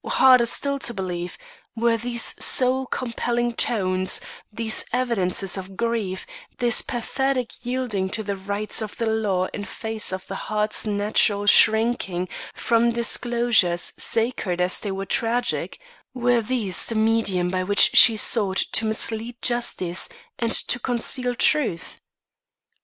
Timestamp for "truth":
21.35-21.99